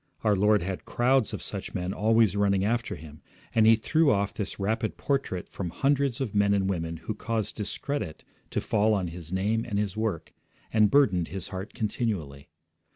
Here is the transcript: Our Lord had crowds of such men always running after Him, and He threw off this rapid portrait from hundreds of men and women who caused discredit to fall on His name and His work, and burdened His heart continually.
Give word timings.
Our 0.23 0.35
Lord 0.35 0.63
had 0.63 0.85
crowds 0.85 1.31
of 1.31 1.43
such 1.43 1.75
men 1.75 1.93
always 1.93 2.35
running 2.35 2.65
after 2.65 2.95
Him, 2.95 3.21
and 3.53 3.67
He 3.67 3.75
threw 3.75 4.09
off 4.11 4.33
this 4.33 4.59
rapid 4.59 4.97
portrait 4.97 5.47
from 5.47 5.69
hundreds 5.69 6.19
of 6.19 6.33
men 6.33 6.55
and 6.55 6.67
women 6.67 6.97
who 6.97 7.13
caused 7.13 7.55
discredit 7.55 8.23
to 8.49 8.61
fall 8.61 8.95
on 8.95 9.09
His 9.09 9.31
name 9.31 9.63
and 9.63 9.77
His 9.77 9.95
work, 9.95 10.33
and 10.73 10.89
burdened 10.89 11.27
His 11.27 11.49
heart 11.49 11.75
continually. 11.75 12.49